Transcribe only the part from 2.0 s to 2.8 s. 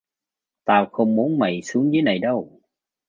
này đâu